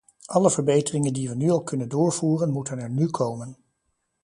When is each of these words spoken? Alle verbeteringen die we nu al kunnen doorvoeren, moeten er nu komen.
Alle 0.25 0.49
verbeteringen 0.49 1.13
die 1.13 1.29
we 1.29 1.35
nu 1.35 1.49
al 1.49 1.63
kunnen 1.63 1.89
doorvoeren, 1.89 2.51
moeten 2.51 2.79
er 2.79 2.89
nu 2.89 3.07
komen. 3.09 3.57